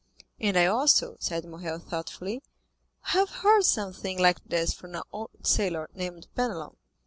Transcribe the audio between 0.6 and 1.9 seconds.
also," said Morrel